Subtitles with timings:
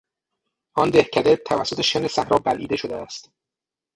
[0.75, 3.31] آن دهکده توسط شن صحرا بلعیده شده است.